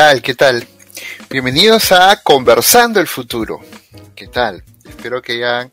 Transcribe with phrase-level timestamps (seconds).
[0.00, 0.22] tal?
[0.22, 0.66] ¿Qué tal?
[1.28, 3.60] Bienvenidos a Conversando el Futuro.
[4.16, 4.64] ¿Qué tal?
[4.82, 5.70] Espero que ya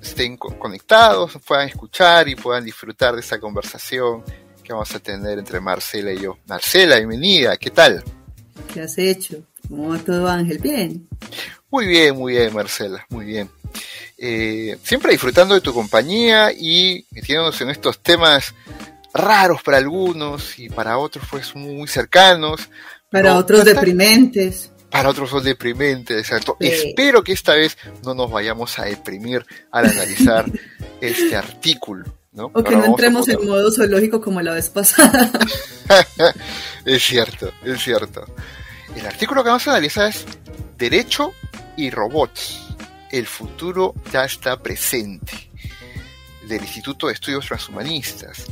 [0.00, 4.24] estén conectados, puedan escuchar y puedan disfrutar de esta conversación
[4.64, 6.38] que vamos a tener entre Marcela y yo.
[6.46, 8.02] Marcela, bienvenida, ¿qué tal?
[8.72, 9.42] ¿Qué has hecho?
[9.68, 10.56] ¿Cómo va todo, Ángel?
[10.56, 11.06] ¿Bien?
[11.70, 13.50] Muy bien, muy bien, Marcela, muy bien.
[14.16, 18.54] Eh, siempre disfrutando de tu compañía y metiéndonos en estos temas
[19.12, 22.70] raros para algunos y para otros pues muy cercanos.
[23.10, 24.70] Para otros deprimentes.
[24.90, 26.56] Para otros son deprimentes, exacto.
[26.58, 30.46] Espero que esta vez no nos vayamos a deprimir al analizar
[31.00, 32.12] este artículo.
[32.32, 32.46] ¿no?
[32.46, 35.30] O que no entremos en modo zoológico como la vez pasada.
[36.84, 38.24] es cierto, es cierto.
[38.94, 40.24] El artículo que vamos a analizar es
[40.76, 41.32] Derecho
[41.76, 42.74] y Robots.
[43.10, 45.50] El futuro ya está presente.
[46.48, 48.46] Del Instituto de Estudios Transhumanistas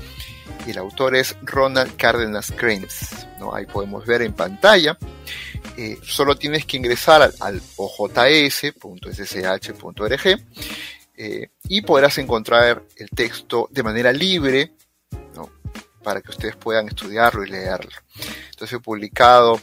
[0.66, 3.26] el autor es Ronald Cárdenas Cranes.
[3.38, 3.54] ¿no?
[3.54, 4.98] Ahí podemos ver en pantalla.
[5.76, 7.62] Eh, solo tienes que ingresar al, al
[11.20, 14.72] eh, y podrás encontrar el texto de manera libre
[16.02, 17.90] para que ustedes puedan estudiarlo y leerlo.
[18.50, 19.60] Entonces, publicado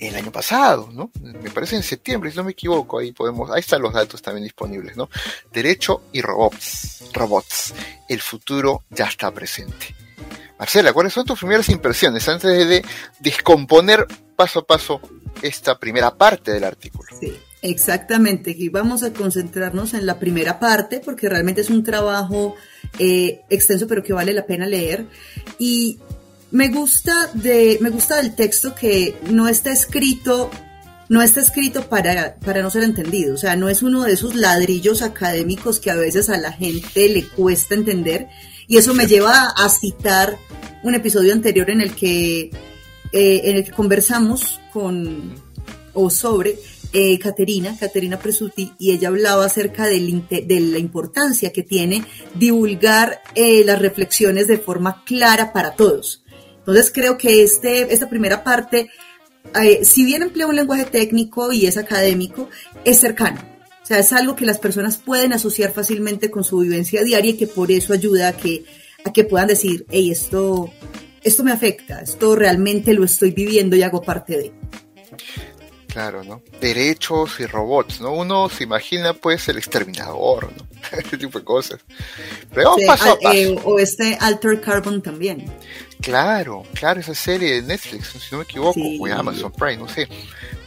[0.00, 1.10] el año pasado, ¿no?
[1.20, 4.44] Me parece en septiembre, si no me equivoco, ahí podemos, ahí están los datos también
[4.44, 5.08] disponibles, ¿no?
[5.52, 7.74] Derecho y robots, robots,
[8.08, 9.94] el futuro ya está presente.
[10.58, 12.84] Marcela, ¿cuáles son tus primeras impresiones antes de
[13.20, 15.00] descomponer paso a paso
[15.40, 17.08] esta primera parte del artículo?
[17.18, 22.56] Sí, exactamente, y vamos a concentrarnos en la primera parte porque realmente es un trabajo
[22.98, 25.06] eh, extenso pero que vale la pena leer
[25.58, 26.00] y
[26.50, 30.50] me gusta, de, me gusta del texto que no está escrito
[31.08, 34.34] no está escrito para, para no ser entendido, o sea, no es uno de esos
[34.34, 38.28] ladrillos académicos que a veces a la gente le cuesta entender,
[38.66, 40.36] y eso me lleva a citar
[40.82, 42.50] un episodio anterior en el que,
[43.12, 45.34] eh, en el que conversamos con,
[45.94, 46.58] o sobre
[46.92, 53.62] eh, Caterina, Caterina Presuti, y ella hablaba acerca de la importancia que tiene divulgar eh,
[53.64, 56.22] las reflexiones de forma clara para todos.
[56.68, 58.90] Entonces creo que este, esta primera parte,
[59.58, 62.50] eh, si bien emplea un lenguaje técnico y es académico,
[62.84, 63.40] es cercano.
[63.82, 67.36] O sea, es algo que las personas pueden asociar fácilmente con su vivencia diaria y
[67.38, 68.66] que por eso ayuda a que,
[69.02, 70.70] a que puedan decir, hey, esto,
[71.24, 74.52] esto me afecta, esto realmente lo estoy viviendo y hago parte de.
[75.88, 76.42] Claro, ¿no?
[76.60, 78.12] Derechos y robots, ¿no?
[78.12, 80.66] Uno se imagina pues el exterminador, ¿no?
[80.98, 81.80] Ese tipo de cosas.
[82.52, 83.36] Pero vamos paso a paso.
[83.36, 85.50] Eh, o este Alter Carbon también.
[86.00, 90.08] Claro, claro, esa serie de Netflix, si no me equivoco, o Amazon Prime, no sé.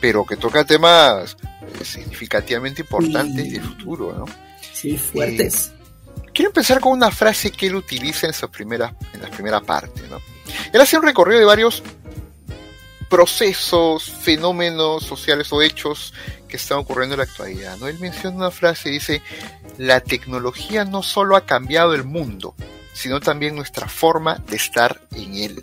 [0.01, 1.38] Pero que toca temas
[1.79, 4.25] eh, significativamente importantes del futuro, ¿no?
[4.73, 5.67] Sí, fuertes.
[5.67, 9.61] Eh, quiero empezar con una frase que él utiliza en, su primera, en la primera
[9.61, 10.19] parte, ¿no?
[10.73, 11.83] Él hace un recorrido de varios
[13.11, 16.13] procesos, fenómenos sociales o hechos
[16.47, 17.77] que están ocurriendo en la actualidad.
[17.77, 17.88] ¿no?
[17.88, 19.22] Él menciona una frase, dice,
[19.77, 22.55] la tecnología no solo ha cambiado el mundo,
[22.94, 25.61] sino también nuestra forma de estar en él.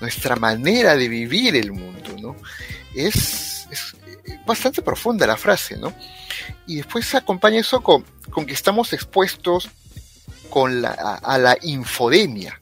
[0.00, 2.14] Nuestra manera de vivir el mundo.
[2.20, 2.36] ¿no?
[2.94, 3.66] Es,
[4.44, 5.94] bastante profunda la frase, ¿no?
[6.66, 9.70] Y después se acompaña eso con, con que estamos expuestos
[10.50, 12.60] con la, a la infodemia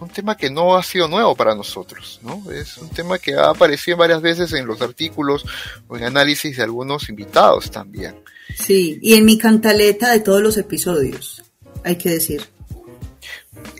[0.00, 2.50] un tema que no ha sido nuevo para nosotros, ¿no?
[2.50, 5.44] Es un tema que ha aparecido varias veces en los artículos
[5.88, 8.16] o en análisis de algunos invitados también.
[8.58, 11.42] Sí, y en mi cantaleta de todos los episodios,
[11.84, 12.42] hay que decir.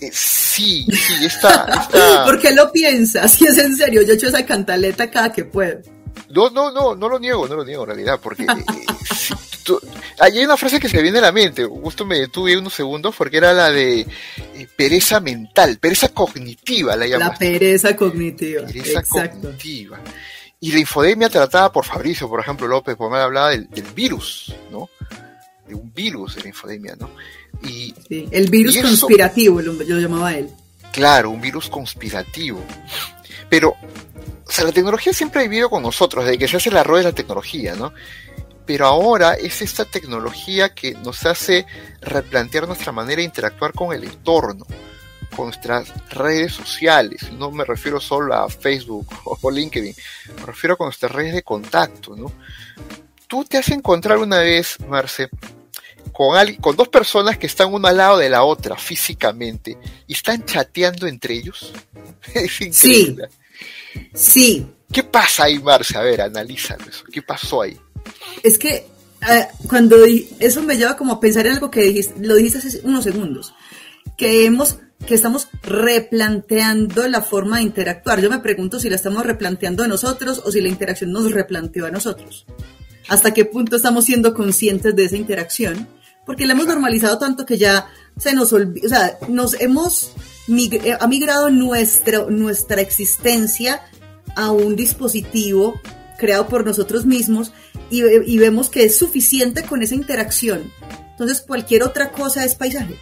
[0.00, 2.24] Eh, sí, sí, está, está...
[2.26, 3.32] ¿Por qué lo piensas?
[3.32, 5.80] Si es en serio, yo echo esa cantaleta cada que puedo.
[6.30, 8.46] No, no, no, no lo niego, no lo niego en realidad, porque eh,
[10.18, 13.38] hay una frase que se viene a la mente, justo me detuve unos segundos porque
[13.38, 18.66] era la de eh, pereza mental, pereza cognitiva la La pereza cognitiva.
[18.66, 20.00] Pereza cognitiva.
[20.60, 24.90] Y la infodemia tratada por Fabricio, por ejemplo, López me hablaba del, virus, ¿no?
[25.66, 27.10] De un virus de la infodemia, ¿no?
[27.62, 27.94] Y,
[28.30, 30.50] el virus conspirativo, lo, lo llamaba él.
[30.92, 32.62] Claro, un virus conspirativo.
[33.48, 36.82] Pero, o sea, la tecnología siempre ha vivido con nosotros, desde que se hace la
[36.82, 37.92] rueda de la tecnología, ¿no?
[38.66, 41.66] Pero ahora es esta tecnología que nos hace
[42.00, 44.66] replantear nuestra manera de interactuar con el entorno,
[45.34, 47.32] con nuestras redes sociales.
[47.32, 49.94] No me refiero solo a Facebook o LinkedIn,
[50.38, 52.16] me refiero con nuestras redes de contacto.
[52.16, 52.32] ¿no?
[53.26, 55.30] Tú te has encontrado una vez, Marce,
[56.12, 60.44] con, con dos personas que están una al lado de la otra físicamente y están
[60.44, 61.72] chateando entre ellos.
[62.34, 63.28] es increíble.
[63.92, 64.10] Sí.
[64.14, 64.66] sí.
[64.92, 65.96] ¿Qué pasa ahí, Marce?
[65.96, 67.04] A ver, analízalo eso.
[67.12, 67.78] ¿Qué pasó ahí?
[68.42, 68.86] Es que
[69.28, 69.96] eh, cuando
[70.38, 73.54] eso me lleva como a pensar en algo que dijiste, lo dijiste hace unos segundos,
[74.16, 78.20] que hemos que estamos replanteando la forma de interactuar.
[78.20, 81.86] Yo me pregunto si la estamos replanteando a nosotros o si la interacción nos replanteó
[81.86, 82.44] a nosotros.
[83.08, 85.88] ¿Hasta qué punto estamos siendo conscientes de esa interacción?
[86.26, 87.88] Porque la hemos normalizado tanto que ya
[88.18, 90.12] se nos olvida, o sea, nos hemos
[90.48, 93.82] eh, ha migrado nuestra existencia
[94.36, 95.80] a un dispositivo
[96.18, 97.52] creado por nosotros mismos
[97.90, 100.72] y, y, vemos que es suficiente con esa interacción.
[101.10, 102.96] Entonces cualquier otra cosa es paisaje.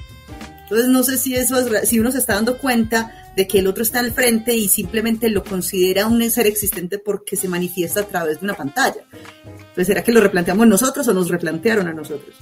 [0.62, 3.66] Entonces no sé si eso es, si uno se está dando cuenta de que el
[3.68, 8.04] otro está al frente y simplemente lo considera un ser existente porque se manifiesta a
[8.04, 9.02] través de una pantalla.
[9.44, 12.34] Entonces, ¿será que lo replanteamos nosotros o nos replantearon a nosotros?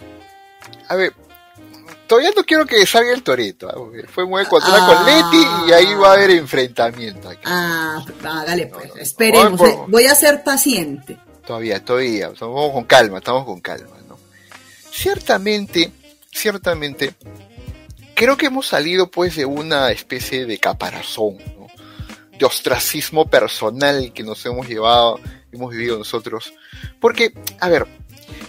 [0.88, 1.12] A ver,
[2.06, 3.68] todavía no quiero que salga el torito.
[3.94, 4.06] ¿eh?
[4.08, 7.30] Fue muy contra con Leti y ahí va a haber enfrentamiento.
[7.44, 9.60] Ah, hágale pues, esperemos.
[9.60, 11.18] Eh, voy a ser paciente.
[11.46, 12.28] Todavía, todavía.
[12.28, 13.96] Estamos con calma, estamos con calma.
[14.08, 14.18] ¿no?
[14.90, 15.92] Ciertamente,
[16.32, 17.14] ciertamente,
[18.14, 21.38] creo que hemos salido pues de una especie de caparazón,
[22.36, 25.20] de ostracismo personal que nos hemos llevado,
[25.52, 26.52] hemos vivido nosotros.
[27.00, 27.86] Porque, a ver,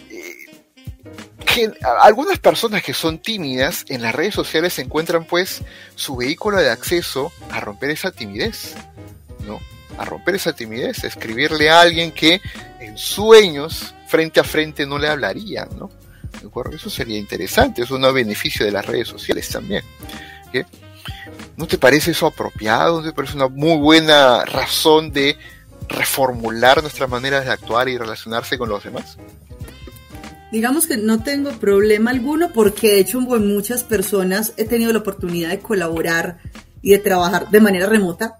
[0.09, 1.71] eh,
[2.01, 5.61] algunas personas que son tímidas en las redes sociales encuentran pues
[5.95, 8.73] su vehículo de acceso a romper esa timidez,
[9.45, 9.59] ¿no?
[9.97, 12.41] A romper esa timidez, escribirle a alguien que
[12.79, 15.89] en sueños frente a frente no le hablaría, ¿no?
[16.73, 19.83] Eso sería interesante, es un beneficio de las redes sociales también.
[21.55, 23.01] ¿No te parece eso apropiado?
[23.01, 25.37] ¿No te parece una muy buena razón de
[25.87, 29.17] reformular nuestras maneras de actuar y relacionarse con los demás?
[30.51, 34.99] Digamos que no tengo problema alguno porque de hecho con muchas personas he tenido la
[34.99, 36.39] oportunidad de colaborar
[36.81, 38.39] y de trabajar de manera remota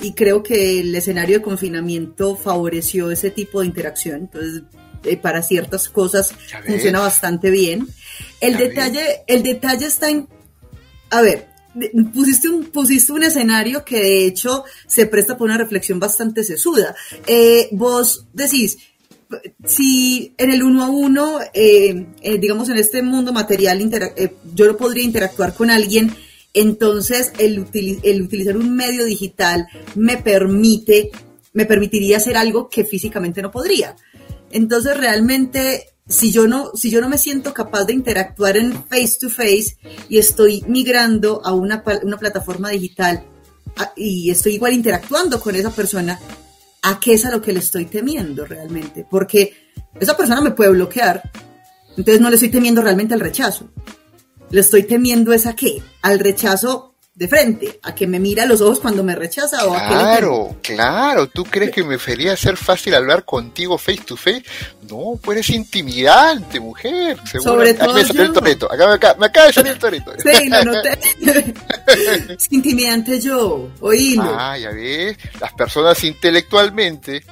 [0.00, 4.20] y creo que el escenario de confinamiento favoreció ese tipo de interacción.
[4.20, 4.62] Entonces
[5.04, 6.34] eh, para ciertas cosas
[6.66, 7.88] funciona bastante bien.
[8.40, 10.28] El detalle, el detalle está en,
[11.10, 11.48] a ver,
[12.12, 16.96] pusiste un, pusiste un escenario que de hecho se presta para una reflexión bastante sesuda.
[17.26, 18.78] Eh, vos decís,
[19.64, 22.06] si en el uno a uno, eh,
[22.40, 23.78] digamos en este mundo material,
[24.54, 26.14] yo no podría interactuar con alguien,
[26.60, 27.66] entonces el,
[28.02, 31.10] el utilizar un medio digital me permite,
[31.52, 33.96] me permitiría hacer algo que físicamente no podría.
[34.50, 39.18] Entonces realmente si yo no, si yo no me siento capaz de interactuar en face
[39.20, 39.76] to face
[40.08, 43.24] y estoy migrando a una, una plataforma digital
[43.94, 46.18] y estoy igual interactuando con esa persona,
[46.82, 49.06] ¿a qué es a lo que le estoy temiendo realmente?
[49.08, 49.52] Porque
[50.00, 51.30] esa persona me puede bloquear,
[51.90, 53.70] entonces no le estoy temiendo realmente al rechazo.
[54.50, 55.82] Le estoy temiendo es a qué?
[56.02, 59.74] Al rechazo de frente, a que me mira a los ojos cuando me rechaza o
[59.74, 64.16] a que Claro, claro, ¿tú crees que me debería ser fácil hablar contigo face to
[64.16, 64.44] face?
[64.88, 67.18] No, pues eres intimidante, mujer.
[67.24, 67.54] Seguro.
[67.54, 70.12] Sobre todo me salió el torito, acá, me acaba de salir el torito.
[70.16, 70.98] Sí, lo noté.
[72.34, 74.22] es intimidante yo, oílo.
[74.38, 77.24] Ah, ya ves, las personas intelectualmente,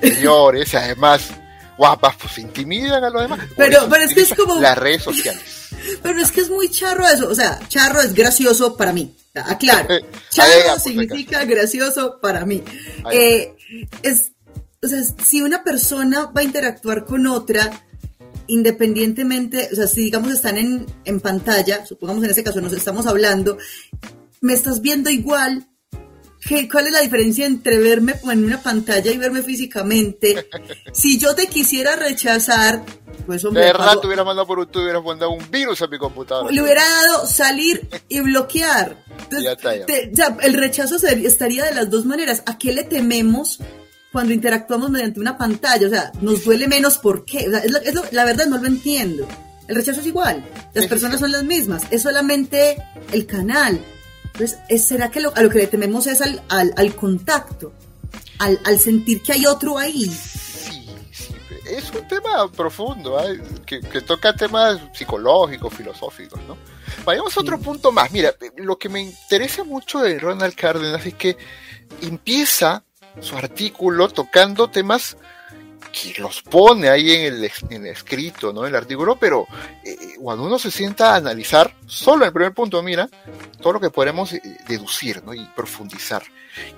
[0.00, 1.32] señores, además
[1.76, 3.40] guapas, pues intimidan a los demás.
[3.56, 4.60] Pero, pero es que es como...
[4.60, 5.42] Las redes sociales.
[6.02, 9.14] Pero es que es muy charro eso, o sea, charro es gracioso para mí.
[9.34, 9.96] Aclaro,
[10.30, 12.62] charro significa gracioso para mí.
[13.12, 13.54] Eh,
[14.02, 14.32] es,
[14.82, 17.84] o sea, si una persona va a interactuar con otra,
[18.46, 23.06] independientemente, o sea, si digamos están en, en pantalla, supongamos en este caso nos estamos
[23.06, 23.58] hablando,
[24.40, 25.66] me estás viendo igual,
[26.46, 30.48] ¿Qué, ¿Cuál es la diferencia entre verme en una pantalla y verme físicamente?
[30.92, 32.84] Si yo te quisiera rechazar,
[33.26, 33.64] pues hombre.
[33.64, 36.52] De rato hubiera mandado por tú hubieras mandado un virus a mi computadora.
[36.52, 38.96] Le hubiera dado salir y bloquear.
[39.42, 39.74] ya está,
[40.12, 40.36] ya.
[40.42, 42.42] el rechazo estaría de las dos maneras.
[42.46, 43.58] ¿A qué le tememos
[44.12, 45.86] cuando interactuamos mediante una pantalla?
[45.86, 47.48] O sea, nos duele menos por qué.
[48.12, 49.26] la verdad no lo entiendo.
[49.66, 50.44] El rechazo es igual.
[50.74, 51.84] Las personas son las mismas.
[51.90, 52.76] Es solamente
[53.12, 53.80] el canal.
[54.34, 57.72] Entonces, ¿será que a lo que le tememos es al, al, contacto?
[58.38, 60.10] Al, al sentir que hay otro ahí
[61.66, 63.40] es un tema profundo, ¿eh?
[63.66, 66.56] que, toca temas psicológicos, filosóficos, ¿no?
[67.04, 68.10] Vayamos a otro punto más.
[68.12, 71.36] Mira, lo que me interesa mucho de Ronald Cárdenas es que
[72.02, 72.84] empieza
[73.20, 75.16] su artículo tocando temas
[75.94, 78.66] que los pone ahí en el, en escrito, ¿no?
[78.66, 79.46] El artículo, pero
[79.84, 83.08] eh, cuando uno se sienta a analizar, solo en el primer punto, mira,
[83.60, 85.32] todo lo que podemos eh, deducir, ¿no?
[85.32, 86.22] Y profundizar.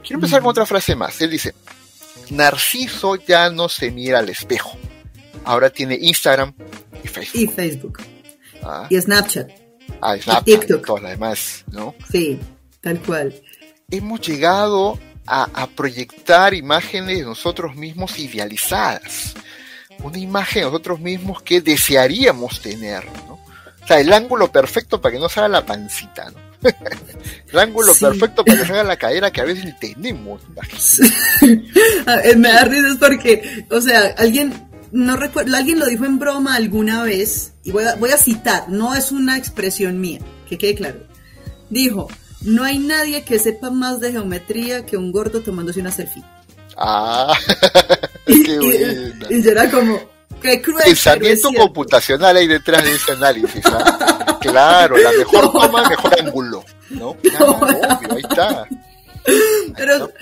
[0.03, 1.21] Quiero empezar con otra frase más.
[1.23, 1.55] Él dice,
[2.31, 4.77] Narciso ya no se mira al espejo.
[5.45, 6.53] Ahora tiene Instagram
[7.03, 7.41] y Facebook.
[7.41, 7.99] Y Facebook.
[8.63, 8.87] Ah.
[8.91, 9.51] Y Snapchat.
[10.01, 10.49] Ah, Snapchat.
[10.49, 10.87] Y TikTok.
[10.87, 11.95] Todo lo demás, ¿no?
[12.11, 12.39] Sí,
[12.81, 13.35] tal cual.
[13.91, 19.35] Hemos llegado a, proyectar imágenes de nosotros mismos idealizadas.
[20.03, 23.35] Una imagen de nosotros mismos que desearíamos tener, ¿no?
[23.35, 26.47] O sea, el ángulo perfecto para que no salga la pancita, ¿no?
[27.53, 30.43] el ángulo perfecto para que salga la cadera que a veces tenemos.
[32.37, 37.05] Me da risa porque, o sea, alguien, no recuerdo, alguien lo dijo en broma alguna
[37.05, 41.07] vez, y voy a, voy a citar, no es una expresión mía, que quede claro.
[41.71, 42.09] Dijo,
[42.43, 46.23] no hay nadie que sepa más de geometría que un gordo tomándose una selfie.
[46.77, 47.33] Ah,
[48.27, 49.99] qué y, yo era como,
[50.41, 50.85] qué cruel.
[50.85, 53.65] Pensamiento computacional ahí detrás de ese análisis.
[53.67, 54.39] ¿ah?
[54.41, 56.65] claro, la mejor toma, el mejor ángulo.
[56.91, 57.17] ¿no?
[58.11, 58.69] ahí está.
[59.77, 60.13] Pero,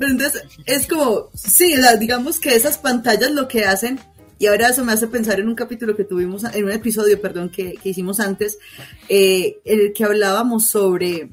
[0.00, 4.00] entonces es como, sí, digamos que esas pantallas lo que hacen,
[4.40, 7.50] y ahora eso me hace pensar en un capítulo que tuvimos, en un episodio, perdón,
[7.50, 8.58] que, hicimos antes,
[9.06, 11.28] eh, en el que hablábamos sobre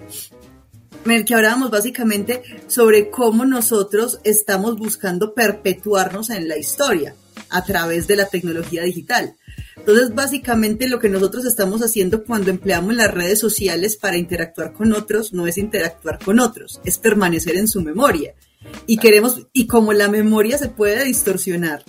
[1.06, 7.16] en el que hablábamos básicamente sobre cómo nosotros estamos buscando perpetuarnos en la historia
[7.50, 9.38] a través de la tecnología digital.
[9.78, 14.92] Entonces, básicamente lo que nosotros estamos haciendo cuando empleamos las redes sociales para interactuar con
[14.92, 18.34] otros no es interactuar con otros, es permanecer en su memoria.
[18.86, 21.86] Y queremos, y como la memoria se puede distorsionar,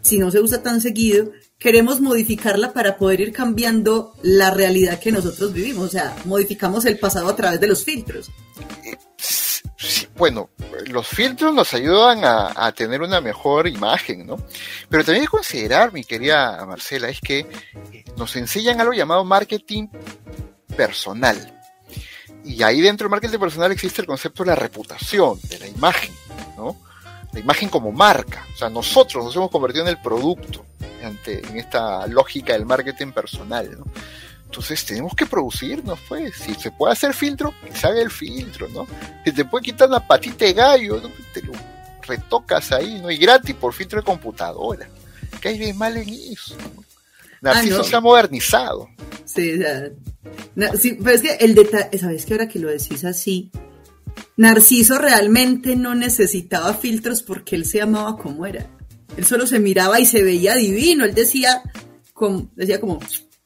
[0.00, 5.12] si no se usa tan seguido, queremos modificarla para poder ir cambiando la realidad que
[5.12, 5.86] nosotros vivimos.
[5.86, 8.30] O sea, modificamos el pasado a través de los filtros.
[10.16, 10.50] bueno,
[10.86, 14.36] los filtros nos ayudan a, tener una mejor imagen, ¿no?
[14.88, 17.40] Pero también hay que considerar, mi querida Marcela, es que
[17.92, 19.88] eh, nos enseñan algo llamado marketing
[20.76, 21.56] personal.
[22.42, 26.12] Y ahí dentro del marketing personal existe el concepto de la reputación, de la imagen,
[26.56, 26.89] ¿no?
[27.32, 28.46] La imagen como marca.
[28.52, 30.64] O sea, nosotros nos hemos convertido en el producto
[31.04, 33.84] ante, en esta lógica del marketing personal, ¿no?
[34.44, 36.34] Entonces tenemos que producirnos, pues.
[36.34, 38.86] Si se puede hacer filtro, que se haga el filtro, ¿no?
[39.24, 41.00] Si te puede quitar una patita de gallo,
[41.32, 41.52] te lo
[42.02, 43.10] retocas ahí, ¿no?
[43.10, 44.88] Y gratis por filtro de computadora.
[45.40, 46.56] ¿Qué hay de mal en eso?
[47.40, 48.88] Narciso ah, se ha modernizado.
[49.24, 49.90] Sí, o sea,
[50.76, 53.50] sí, pero es que el detalle, ¿sabes que ahora que lo decís así?
[54.36, 58.66] Narciso realmente no necesitaba filtros porque él se amaba como era.
[59.16, 61.04] Él solo se miraba y se veía divino.
[61.04, 61.62] Él decía,
[62.12, 63.00] como, decía como,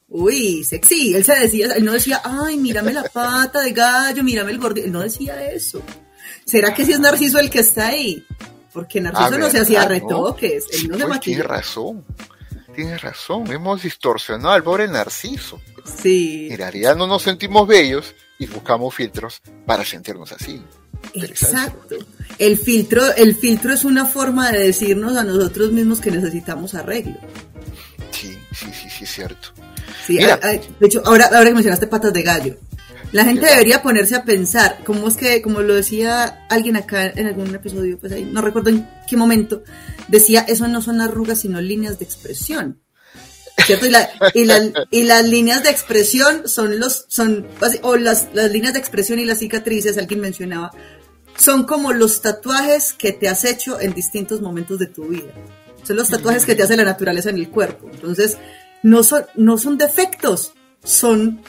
[0.07, 1.15] uy, sexy.
[1.15, 4.87] Él se decía, él no decía, ay, mírame la pata de gallo, mírame el gordito.
[4.87, 5.81] Él no decía eso.
[6.45, 8.23] ¿Será que si es Narciso el que está ahí?
[8.71, 12.03] Porque Narciso no se hacía retoques, él no se Tiene razón,
[12.75, 13.51] tiene razón.
[13.51, 15.61] Hemos distorsionado al pobre Narciso.
[16.01, 16.49] Sí.
[16.51, 20.61] En realidad no nos sentimos bellos y buscamos filtros para sentirnos así.
[21.13, 21.95] Exacto.
[22.37, 27.17] El filtro, el filtro es una forma de decirnos a nosotros mismos que necesitamos arreglo.
[28.11, 29.49] Sí, sí, sí, sí, es cierto.
[30.07, 32.57] de hecho, ahora, ahora que mencionaste patas de gallo,
[33.15, 37.27] la gente debería ponerse a pensar, como es que, como lo decía alguien acá en
[37.27, 39.63] algún episodio, pues ahí, no recuerdo en qué momento,
[40.09, 42.81] decía, eso no son arrugas, sino líneas de expresión.
[43.65, 43.85] ¿Cierto?
[43.85, 44.41] Y,
[44.91, 47.47] y, las líneas de expresión son los, son,
[47.83, 50.71] o las, las líneas de expresión y las cicatrices, alguien mencionaba,
[51.37, 55.31] son como los tatuajes que te has hecho en distintos momentos de tu vida.
[55.83, 57.89] Son los tatuajes que te hace la naturaleza en el cuerpo.
[57.93, 58.35] Entonces,
[58.83, 60.51] no son, no son defectos,
[60.83, 61.41] son,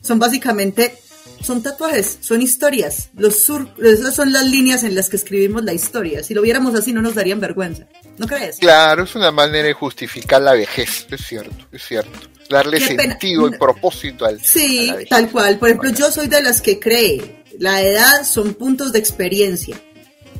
[0.00, 0.96] son básicamente,
[1.42, 3.10] son tatuajes, son historias.
[3.16, 6.22] Los sur, esas son las líneas en las que escribimos la historia.
[6.22, 7.86] Si lo viéramos así, no nos darían vergüenza.
[8.18, 8.58] ¿No crees?
[8.58, 12.18] Claro, es una manera de justificar la vejez, es cierto, es cierto.
[12.48, 14.42] Darle sentido y propósito al.
[14.42, 15.58] Sí, tal cual.
[15.58, 19.80] Por ejemplo, yo soy de las que cree la edad son puntos de experiencia.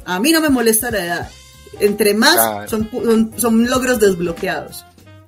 [0.04, 1.30] A mí no me molesta la edad.
[1.78, 2.90] Entre más son,
[3.36, 4.84] son, logros desbloqueados.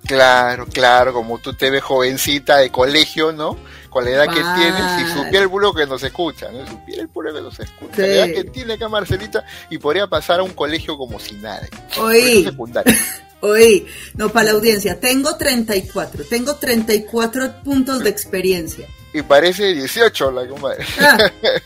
[0.06, 3.56] Claro, claro, como tú te ves jovencita de colegio, ¿no?
[3.92, 6.64] Con la edad que tienes, si supiera el pueblo que nos escucha, ¿no?
[6.64, 10.06] Si supiera el pueblo que nos escucha, la edad que tiene acá Marcelita, y podría
[10.06, 11.68] pasar a un colegio como si nada.
[12.00, 12.50] Oye,
[13.40, 20.30] oye, no, para la audiencia, tengo 34, tengo 34 puntos de experiencia y parece 18
[20.30, 20.84] la comadre.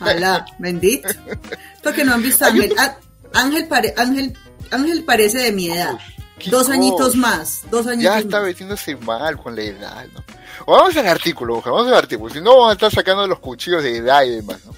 [0.01, 1.09] Ah, bendito.
[1.81, 2.73] Porque no han visto a Ángel.
[2.77, 2.97] Ah,
[3.33, 4.37] Ángel, Ángel,
[4.71, 5.97] Ángel parece de mi edad.
[6.45, 10.23] Dos añitos más, dos añitos Ya está metiéndose mal con la edad, ¿no?
[10.65, 13.97] vamos al artículo, vamos al artículo, si no vamos a estar sacando los cuchillos de
[13.97, 14.73] edad y demás, ¿no?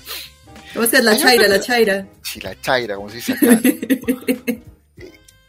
[0.75, 2.07] Vamos a hacer la chaira, la chaira.
[2.23, 3.59] Sí, la chaira, como se dice acá.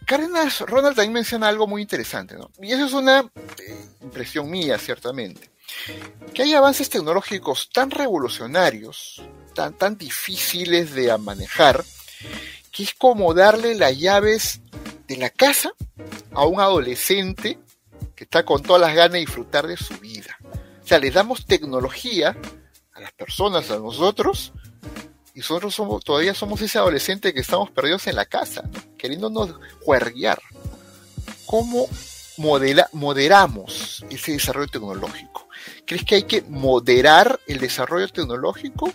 [0.07, 2.51] Cárdenas Ronald también menciona algo muy interesante, ¿no?
[2.61, 5.51] Y eso es una eh, impresión mía, ciertamente
[6.35, 9.23] que hay avances tecnológicos tan revolucionarios,
[9.55, 11.85] tan, tan difíciles de manejar,
[12.71, 14.61] que es como darle las llaves
[15.11, 15.73] de la casa
[16.33, 17.59] a un adolescente
[18.15, 20.39] que está con todas las ganas de disfrutar de su vida.
[20.85, 22.37] O sea, le damos tecnología
[22.93, 24.53] a las personas, a nosotros,
[25.35, 28.63] y nosotros somos, todavía somos ese adolescente que estamos perdidos en la casa,
[28.97, 30.41] queriéndonos juerguear.
[31.45, 31.89] ¿Cómo
[32.93, 35.49] moderamos ese desarrollo tecnológico?
[35.87, 38.93] ¿Crees que hay que moderar el desarrollo tecnológico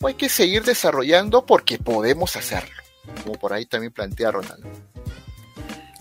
[0.00, 2.74] o hay que seguir desarrollando porque podemos hacerlo?
[3.22, 4.68] Como por ahí también plantea Ronaldo.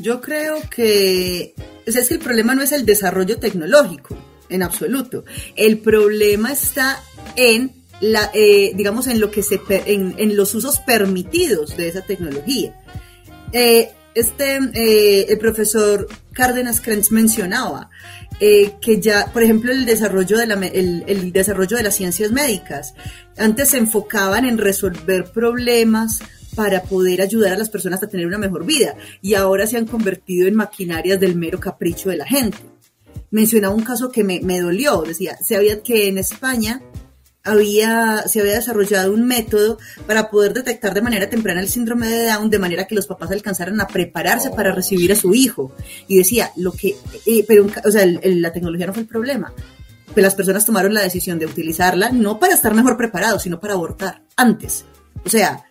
[0.01, 1.53] Yo creo que,
[1.85, 4.17] es que el problema no es el desarrollo tecnológico,
[4.49, 5.23] en absoluto.
[5.55, 7.01] El problema está
[7.35, 12.75] en la, eh, digamos, en lo que se, en, los usos permitidos de esa tecnología.
[13.53, 17.89] Eh, este, eh, el profesor Cárdenas Krenz mencionaba
[18.39, 22.95] que ya, por ejemplo, el desarrollo, de el desarrollo de las ciencias médicas,
[23.37, 26.21] antes se enfocaban en resolver problemas
[26.55, 29.85] para poder ayudar a las personas a tener una mejor vida y ahora se han
[29.85, 32.57] convertido en maquinarias del mero capricho de la gente.
[33.29, 36.81] Mencionaba un caso que me, me dolió, decía, se había que en España
[37.43, 42.25] había, se había desarrollado un método para poder detectar de manera temprana el síndrome de
[42.25, 45.73] Down, de manera que los papás alcanzaran a prepararse para recibir a su hijo.
[46.07, 49.53] Y decía, lo que, eh, pero, o sea, la tecnología no fue el problema.
[50.13, 53.73] Pues las personas tomaron la decisión de utilizarla no para estar mejor preparados, sino para
[53.73, 54.85] abortar antes.
[55.25, 55.65] O sea,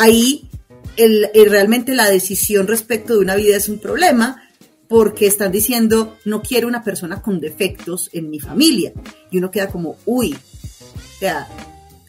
[0.00, 0.48] ahí
[0.96, 4.42] el, realmente la decisión respecto de una vida es un problema
[4.88, 8.92] porque están diciendo no quiero una persona con defectos en mi familia
[9.30, 11.48] y uno queda como uy o sea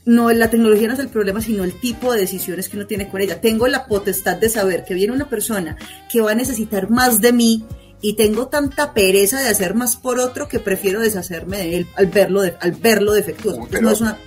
[0.06, 3.10] no la tecnología no es el problema sino el tipo de decisiones que uno tiene
[3.10, 3.40] con ella.
[3.40, 5.78] Tengo la potestad de saber que viene una persona
[6.12, 7.64] que va a necesitar más de mí
[8.02, 12.08] y tengo tanta pereza de hacer más por otro que prefiero deshacerme de él al
[12.08, 14.18] verlo al verlo defectuoso no es una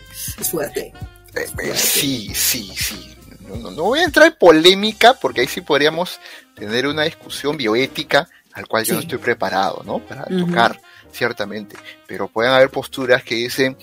[0.43, 0.93] suerte.
[1.35, 3.14] Eh, eh, sí sí sí
[3.49, 6.19] no, voy a entrar en polémica porque ahí sí podríamos
[6.55, 9.99] tener una discusión bioética al cual yo no estoy preparado, ¿no?
[9.99, 11.77] Para tocar, ciertamente.
[12.07, 13.77] Pero pueden haber posturas que dicen,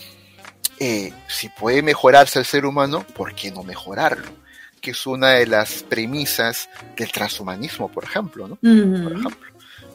[0.79, 4.31] eh, si puede mejorarse el ser humano, ¿por qué no mejorarlo?
[4.79, 8.55] Que es una de las premisas del transhumanismo, por ejemplo, ¿no?
[8.55, 9.50] Por ejemplo.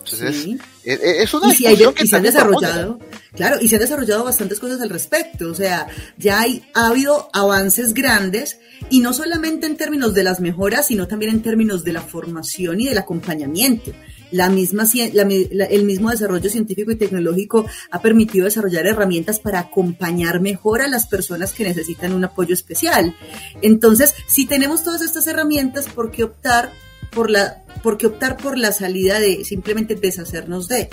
[0.07, 0.47] Entonces,
[0.85, 3.01] e, e, es una discusión que se han desarrollado,
[3.35, 5.51] claro, y se han desarrollado bastantes cosas al respecto.
[5.51, 10.41] O sea, ya hay, ha habido avances grandes y no solamente en términos de las
[10.41, 13.93] mejoras, sino también en términos de la formación y del acompañamiento.
[14.31, 20.83] La misma, el mismo desarrollo científico y tecnológico ha permitido desarrollar herramientas para acompañar mejor
[20.83, 23.15] a las personas que necesitan un apoyo especial.
[23.63, 26.73] Entonces, si tenemos todas estas herramientas, ¿por qué optar
[27.17, 30.91] por la, por qué optar por la salida de simplemente deshacernos de?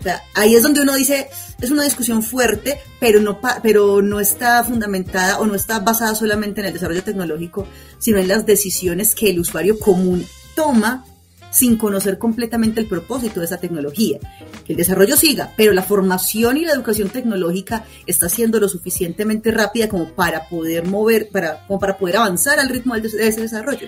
[0.00, 1.28] O sea, ahí es donde uno dice,
[1.60, 6.60] es una discusión fuerte, pero no, pero no está fundamentada o no está basada solamente
[6.60, 7.68] en el desarrollo tecnológico,
[8.00, 11.04] sino en las decisiones que el usuario común toma
[11.52, 14.18] sin conocer completamente el propósito de esa tecnología.
[14.64, 19.52] Que el desarrollo siga, pero la formación y la educación tecnológica está siendo lo suficientemente
[19.52, 23.86] rápida como para poder mover, para, como para poder avanzar al ritmo de ese desarrollo.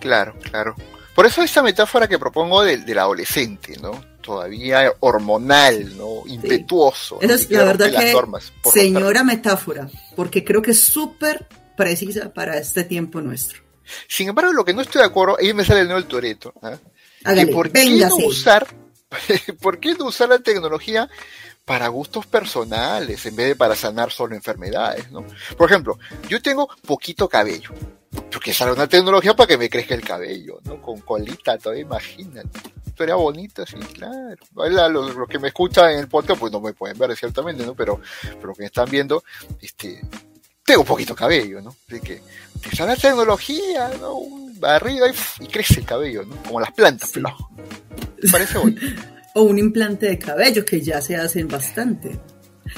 [0.00, 0.74] Claro, claro.
[1.14, 4.12] Por eso esta metáfora que propongo del, del adolescente, ¿no?
[4.22, 6.22] todavía hormonal, ¿no?
[6.26, 7.20] Impetuoso.
[7.20, 11.46] es la verdad que, señora metáfora, porque creo que es súper
[11.76, 13.60] precisa para este tiempo nuestro.
[14.08, 16.54] Sin embargo, lo que no estoy de acuerdo, ahí me sale el nuevo el Toreto.
[16.62, 16.78] ¿ah?
[17.52, 18.66] ¿Por qué no usar,
[19.60, 21.10] por qué no usar la tecnología
[21.64, 25.24] para gustos personales en vez de para sanar solo enfermedades, ¿no?
[25.56, 25.98] Por ejemplo,
[26.28, 27.70] yo tengo poquito cabello,
[28.42, 30.82] porque sale una tecnología para que me crezca el cabello, ¿no?
[30.82, 34.36] Con colita, todavía imagínate historia bonita, sí, claro.
[34.90, 37.74] Los, los, que me escuchan en el podcast, pues no me pueden ver ciertamente, ¿no?
[37.74, 38.00] Pero,
[38.40, 39.22] pero que me están viendo,
[39.60, 40.02] este,
[40.64, 41.70] tengo un poquito de cabello, ¿no?
[41.88, 42.20] Así que
[42.60, 44.18] te sale la tecnología, ¿no?
[44.66, 45.06] Arriba
[45.38, 46.36] y, crece el cabello, ¿no?
[46.42, 47.22] Como las plantas, sí.
[48.30, 48.80] parece bonito?
[49.34, 52.18] o un implante de cabello, que ya se hacen bastante.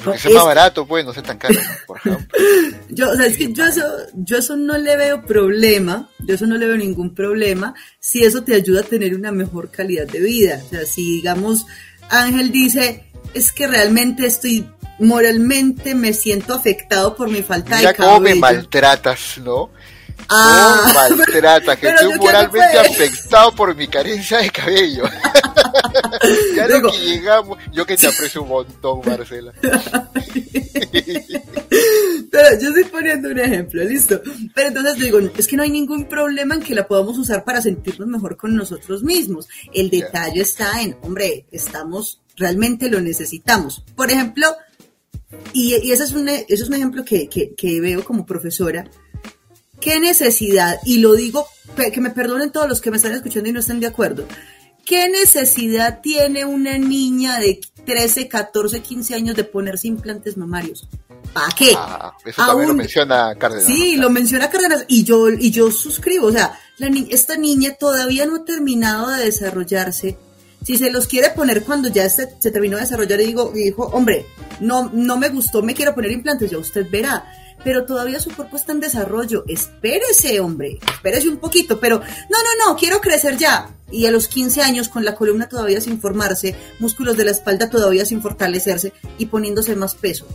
[0.03, 1.55] Porque sea más barato, pues, no sea tan caro,
[1.87, 2.39] por ejemplo.
[2.89, 6.47] yo, o sea, es que yo eso, yo eso no le veo problema, yo eso
[6.47, 10.21] no le veo ningún problema, si eso te ayuda a tener una mejor calidad de
[10.21, 10.61] vida.
[10.65, 11.67] O sea, si digamos,
[12.09, 14.67] Ángel dice, es que realmente estoy
[14.99, 17.97] moralmente me siento afectado por mi falta de cabello.
[17.97, 19.71] cómo me maltratas, ¿no?
[20.29, 25.05] Ah, maltrata, que estoy moralmente afectado por mi carencia de cabello.
[26.57, 29.53] ya lo que llegamos, yo que te aprecio un montón, Marcela.
[32.31, 34.21] Pero yo estoy poniendo un ejemplo, listo.
[34.55, 37.63] Pero entonces digo, es que no hay ningún problema en que la podamos usar para
[37.63, 39.49] sentirnos mejor con nosotros mismos.
[39.73, 43.85] El detalle está en, hombre, estamos, realmente lo necesitamos.
[43.95, 44.47] Por ejemplo,
[45.53, 48.89] y, y ese, es un, ese es un ejemplo que, que, que veo como profesora,
[49.85, 50.79] ¿Qué necesidad?
[50.87, 51.47] Y lo digo,
[51.93, 54.27] que me perdonen todos los que me están escuchando y no estén de acuerdo.
[54.87, 60.89] ¿Qué necesidad tiene una niña de 13, 14, 15 años de ponerse implantes mamarios?
[61.33, 61.75] ¿Para qué?
[61.77, 63.67] Ah, eso también lo menciona Cárdenas.
[63.67, 66.29] Sí, lo menciona Cárdenas y yo, y yo suscribo.
[66.29, 66.59] O sea,
[67.11, 70.17] esta niña todavía no ha terminado de desarrollarse.
[70.65, 73.85] Si se los quiere poner cuando ya se, se terminó de desarrollar, y digo, dijo,
[73.93, 74.27] hombre,
[74.61, 77.25] no, no me gustó, me quiero poner implantes, ya usted verá.
[77.63, 79.45] Pero todavía su cuerpo está en desarrollo.
[79.47, 83.75] Espérese, hombre, espérese un poquito, pero no, no, no, quiero crecer ya.
[83.91, 87.71] Y a los 15 años, con la columna todavía sin formarse, músculos de la espalda
[87.71, 90.27] todavía sin fortalecerse y poniéndose más peso.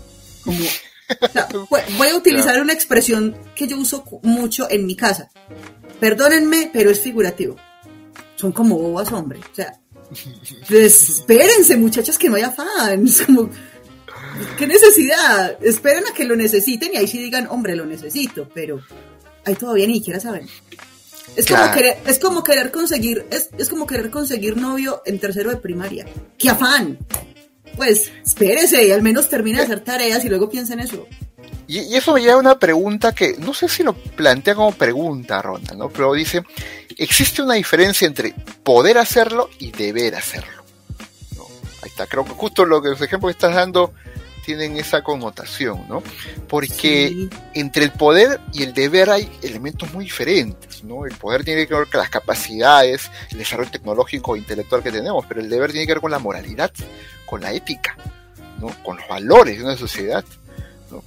[0.43, 0.57] Como,
[1.97, 5.29] voy a utilizar una expresión que yo uso mucho en mi casa.
[5.99, 7.57] Perdónenme, pero es figurativo.
[8.35, 9.39] Son como bobas, hombre.
[9.39, 9.79] O sea,
[10.69, 13.21] espérense, muchachas, que no haya fans.
[13.25, 13.49] Como,
[14.57, 15.57] ¿Qué necesidad?
[15.63, 18.81] Esperen a que lo necesiten y ahí sí digan, hombre, lo necesito, pero
[19.45, 20.47] ahí todavía ni siquiera saben.
[21.35, 25.49] Es como querer, es como querer conseguir, es, es como querer conseguir novio en tercero
[25.49, 26.05] de primaria.
[26.37, 26.97] ¡Qué afán!
[27.75, 31.07] Pues espérese y al menos termine de hacer tareas y luego piensa en eso.
[31.69, 35.39] Y, eso me lleva a una pregunta que no sé si lo plantea como pregunta,
[35.39, 35.89] Ronald, ¿no?
[35.89, 36.41] Pero dice,
[36.97, 40.63] existe una diferencia entre poder hacerlo y deber hacerlo.
[41.83, 43.93] Ahí está, creo que justo lo que los ejemplos que estás dando
[44.43, 46.01] tienen esa connotación, ¿no?
[46.47, 51.05] Porque entre el poder y el deber hay elementos muy diferentes, ¿no?
[51.05, 55.23] El poder tiene que ver con las capacidades, el desarrollo tecnológico e intelectual que tenemos,
[55.27, 56.71] pero el deber tiene que ver con la moralidad,
[57.27, 57.95] con la ética,
[58.59, 58.69] ¿no?
[58.83, 60.25] Con los valores de una sociedad.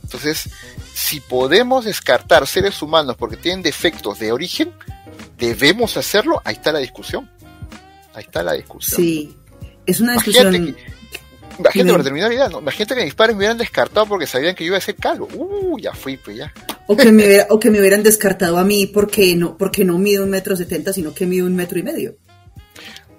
[0.02, 0.48] Entonces,
[0.94, 4.72] si podemos descartar seres humanos porque tienen defectos de origen,
[5.38, 7.30] debemos hacerlo, ahí está la discusión.
[8.14, 9.00] Ahí está la discusión.
[9.00, 9.36] Sí,
[9.86, 10.76] es una discusión...
[11.58, 12.60] Imagínate, para terminar vida, ¿no?
[12.60, 15.28] Imagínate que mis padres me hubieran descartado porque sabían que yo iba a ser calvo.
[15.34, 16.52] Uh, ya fui, pues ya.
[16.86, 20.24] O que me, o que me hubieran descartado a mí porque no, porque no mido
[20.24, 22.16] un metro setenta, sino que mido un metro y medio.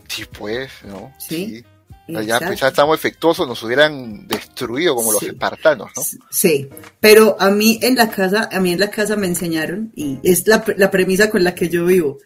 [0.08, 1.14] Sí, pues, ¿no?
[1.20, 1.62] Sí.
[1.62, 1.70] Ya,
[2.08, 6.04] pues, ya estamos efectuosos, nos hubieran destruido como los espartanos, ¿no?
[6.30, 10.20] Sí, pero a mí en la casa, a mí en la casa me enseñaron, y
[10.24, 12.18] es la, la premisa con la que yo vivo,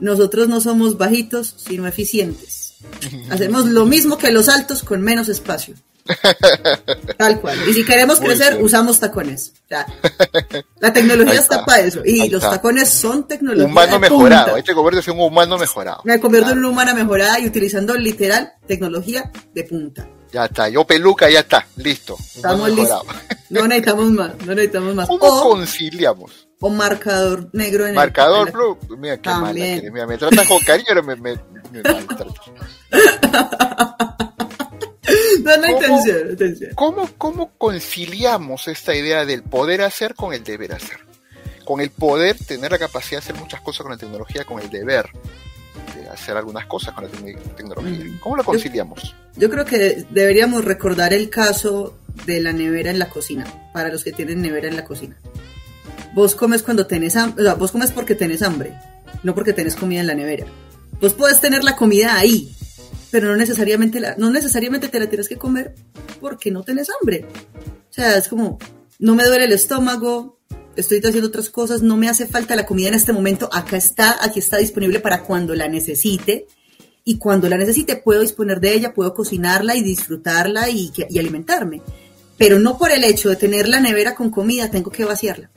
[0.00, 2.74] nosotros no somos bajitos, sino eficientes.
[3.30, 5.74] Hacemos lo mismo que los altos con menos espacio.
[7.18, 7.58] Tal cual.
[7.68, 9.52] Y si queremos crecer, usamos tacones.
[10.80, 12.00] la tecnología está, para eso.
[12.04, 13.66] Y los tacones son tecnología.
[13.66, 14.54] Humano mejorado.
[14.54, 16.00] Ahí te conviertes en un humano mejorado.
[16.04, 20.08] Me convierto en una humana mejorada y utilizando literal tecnología de punta.
[20.32, 20.68] Ya está.
[20.68, 21.66] Yo peluca, ya está.
[21.76, 22.16] Listo.
[22.34, 23.02] Estamos listos.
[23.50, 24.32] No necesitamos más.
[24.44, 25.08] No necesitamos más.
[25.08, 26.48] ¿Cómo conciliamos?
[26.60, 28.52] O marcador negro en marcador el.
[28.52, 28.98] Marcador.
[28.98, 31.34] Mira qué mala Mira, me tratan con cariño, pero me, me,
[31.72, 31.82] me.
[35.44, 35.68] No, no
[36.32, 40.98] intención, ¿cómo, ¿Cómo conciliamos esta idea del poder hacer con el deber hacer?
[41.64, 44.70] Con el poder tener la capacidad de hacer muchas cosas con la tecnología, con el
[44.70, 45.06] deber
[45.94, 47.10] de hacer algunas cosas con la
[47.56, 48.04] tecnología.
[48.04, 48.18] Mm.
[48.20, 49.02] ¿Cómo lo conciliamos?
[49.02, 53.90] Yo, yo creo que deberíamos recordar el caso de la nevera en la cocina, para
[53.90, 55.16] los que tienen nevera en la cocina.
[56.14, 58.74] Vos comes cuando tenés hambre, o sea, vos comes porque tenés hambre,
[59.22, 60.46] no porque tenés comida en la nevera.
[61.00, 62.54] Vos puedes tener la comida ahí,
[63.10, 65.74] pero no necesariamente, la, no necesariamente te la tienes que comer
[66.20, 67.26] porque no tenés hambre.
[67.90, 68.58] O sea, es como,
[68.98, 70.38] no me duele el estómago,
[70.76, 74.16] estoy haciendo otras cosas, no me hace falta la comida en este momento, acá está,
[74.20, 76.46] aquí está disponible para cuando la necesite.
[77.04, 81.80] Y cuando la necesite puedo disponer de ella, puedo cocinarla y disfrutarla y, y alimentarme.
[82.36, 85.50] Pero no por el hecho de tener la nevera con comida tengo que vaciarla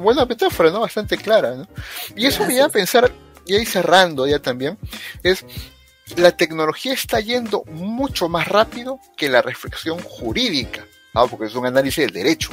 [0.00, 0.80] buena metáfora, ¿no?
[0.80, 1.68] Bastante clara, ¿no?
[2.16, 3.10] Y eso me lleva a pensar,
[3.46, 4.78] y ahí cerrando ya también,
[5.22, 5.44] es
[6.16, 11.28] la tecnología está yendo mucho más rápido que la reflexión jurídica, ¿no?
[11.28, 12.50] porque es un análisis del derecho,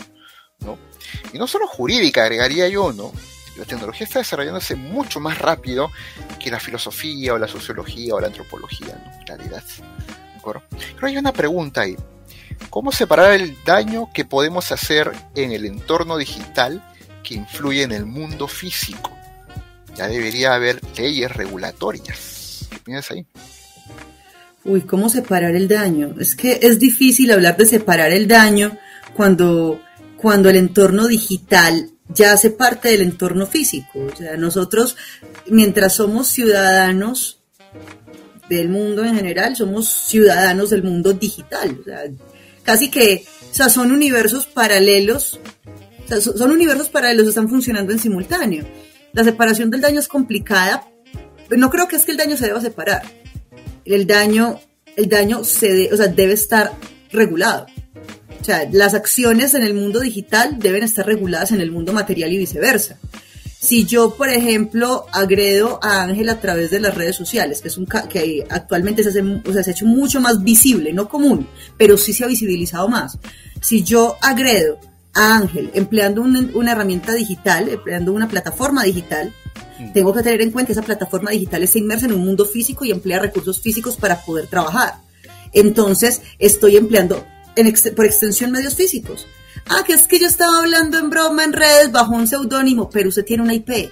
[0.59, 0.77] ¿no?
[1.33, 3.11] Y no solo jurídica, agregaría yo, ¿no?
[3.57, 5.89] La tecnología está desarrollándose mucho más rápido
[6.39, 9.19] que la filosofía o la sociología o la antropología, ¿no?
[9.19, 9.63] En realidad.
[10.33, 10.61] ¿De acuerdo?
[10.95, 11.95] Pero hay una pregunta ahí.
[12.69, 16.83] ¿Cómo separar el daño que podemos hacer en el entorno digital
[17.27, 19.16] que influye en el mundo físico.
[19.97, 22.67] Ya debería haber leyes regulatorias.
[22.69, 23.25] ¿Qué piensas ahí?
[24.63, 26.13] Uy, ¿cómo separar el daño?
[26.19, 28.77] Es que es difícil hablar de separar el daño
[29.15, 29.81] cuando,
[30.17, 33.99] cuando el entorno digital ya hace parte del entorno físico.
[33.99, 34.97] O sea, nosotros,
[35.47, 37.39] mientras somos ciudadanos
[38.49, 41.77] del mundo en general, somos ciudadanos del mundo digital.
[41.79, 42.03] O sea,
[42.63, 45.39] casi que, o sea, son universos paralelos
[46.19, 48.65] son universos paralelos, están funcionando en simultáneo.
[49.13, 50.87] La separación del daño es complicada.
[51.49, 53.03] No creo que es que el daño se deba separar.
[53.85, 54.59] El daño,
[54.95, 56.73] el daño se o sea, debe estar
[57.11, 57.67] regulado.
[58.39, 62.31] O sea, las acciones en el mundo digital deben estar reguladas en el mundo material
[62.31, 62.97] y viceversa.
[63.59, 67.77] Si yo, por ejemplo, agredo a Ángel a través de las redes sociales, que es
[67.77, 71.47] un que actualmente se, hace, o sea, se ha hecho mucho más visible, no común,
[71.75, 73.17] pero sí se ha visibilizado más.
[73.59, 74.79] Si yo agredo
[75.17, 79.33] Ángel, empleando una, herramienta digital, empleando una plataforma digital,
[79.79, 79.91] mm.
[79.93, 82.85] tengo que tener en cuenta que esa plataforma digital está inmersa en un mundo físico
[82.85, 84.95] y emplea recursos físicos para poder trabajar.
[85.53, 87.25] Entonces estoy empleando
[87.95, 89.27] por extensión medios físicos.
[89.69, 93.09] Ah, que es que yo estaba hablando en broma en redes bajo un seudónimo, pero
[93.09, 93.91] usted tiene una IP.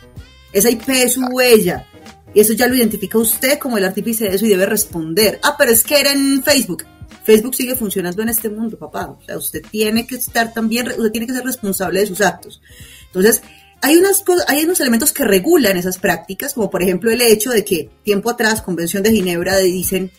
[0.53, 1.85] Esa IP es su huella.
[2.33, 5.39] Y eso ya lo identifica usted como el artífice de eso y debe responder.
[5.43, 6.85] Ah, pero es que era en Facebook.
[7.25, 9.17] Facebook sigue funcionando en este mundo, papá.
[9.19, 12.61] O sea, usted tiene que estar también, usted tiene que ser responsable de sus actos.
[13.07, 13.41] Entonces,
[13.81, 17.49] hay, unas cosas, hay unos elementos que regulan esas prácticas, como por ejemplo el hecho
[17.49, 20.11] de que tiempo atrás, Convención de Ginebra, dicen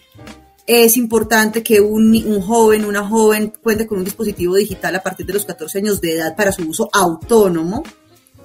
[0.66, 5.24] es importante que un, un, joven, una joven cuente con un dispositivo digital a partir
[5.24, 7.84] de los 14 años de edad para su uso autónomo,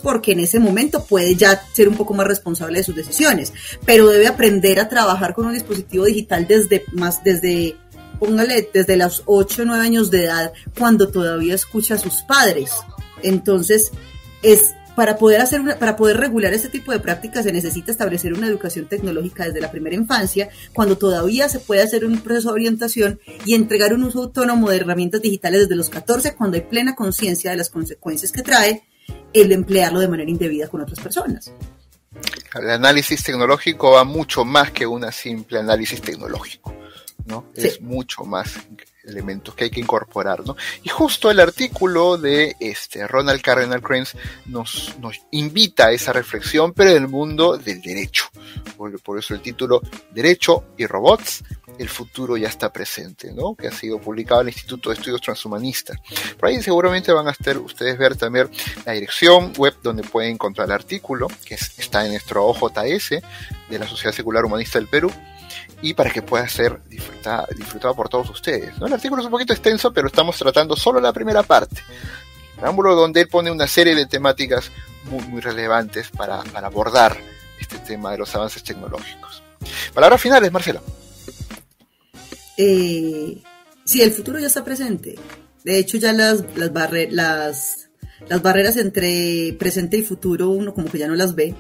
[0.04, 3.54] porque en ese momento puede ya ser un poco más responsable de sus decisiones,
[3.86, 7.76] pero debe aprender a trabajar con un dispositivo digital desde más, desde,
[8.22, 12.70] póngale, desde los 8 o 9 años de edad, cuando todavía escucha a sus padres.
[13.24, 13.92] Entonces,
[14.44, 18.48] es para poder, hacer para poder regular este tipo de prácticas se necesita establecer una
[18.48, 23.20] educación tecnológica desde la primera infancia, cuando todavía se puede hacer un proceso de orientación
[23.44, 27.50] y entregar un uso autónomo de herramientas digitales desde los 14, cuando hay plena conciencia
[27.50, 28.84] de las consecuencias que trae
[29.34, 31.52] el emplearlo de manera indebida con otras personas.
[32.54, 36.76] El análisis tecnológico va mucho más que un simple análisis tecnológico,
[37.26, 37.46] ¿no?
[37.56, 38.60] Es mucho más
[39.04, 40.56] elementos que hay que incorporar, ¿no?
[40.84, 44.14] Y justo el artículo de este Ronald Cardinal Krenz
[44.46, 48.26] nos, nos invita a esa reflexión, pero en el mundo del derecho.
[48.78, 49.82] Por, por, eso el título
[50.12, 51.44] Derecho y Robots,
[51.78, 53.56] el futuro ya está presente, ¿no?
[53.56, 55.98] Que ha sido publicado en el Instituto de Estudios Transhumanistas.
[56.38, 58.50] Por ahí seguramente van a estar ustedes ver también
[58.86, 63.10] la dirección web donde pueden encontrar el artículo, que está en nuestro OJS
[63.70, 65.12] de la Sociedad Secular Humanista del Perú
[65.82, 68.78] y para que pueda ser disfrutado, disfrutado por todos ustedes.
[68.80, 68.88] ¿no?
[68.88, 71.82] El artículo es un poquito extenso, pero estamos tratando solo la primera parte.
[72.56, 74.72] Preámbulo donde él pone una serie de temáticas
[75.06, 77.18] muy, muy relevantes para, para abordar
[77.60, 79.42] este tema de los avances tecnológicos.
[79.94, 80.82] Palabras finales, Marcelo.
[82.58, 83.42] Eh,
[83.84, 85.16] sí, el futuro ya está presente.
[85.64, 86.72] De hecho, ya las, las,
[87.12, 87.90] las,
[88.28, 91.56] las barreras entre presente y futuro uno como que ya no las ve.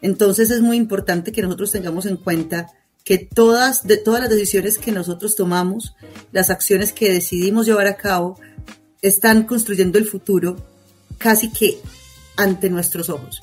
[0.00, 2.68] Entonces es muy importante que nosotros tengamos en cuenta
[3.04, 5.94] que todas, de todas las decisiones que nosotros tomamos,
[6.30, 8.38] las acciones que decidimos llevar a cabo,
[9.00, 10.56] están construyendo el futuro
[11.18, 11.80] casi que
[12.36, 13.40] ante nuestros ojos.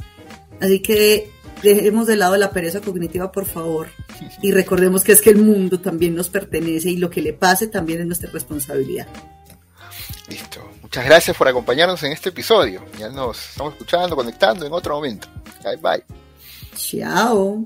[0.61, 3.89] Así que dejemos de lado la pereza cognitiva, por favor,
[4.41, 7.67] y recordemos que es que el mundo también nos pertenece y lo que le pase
[7.67, 9.07] también es nuestra responsabilidad.
[10.27, 10.69] Listo.
[10.81, 12.83] Muchas gracias por acompañarnos en este episodio.
[12.97, 15.27] Ya nos estamos escuchando, conectando en otro momento.
[15.63, 16.03] Bye bye.
[16.75, 17.65] Chao.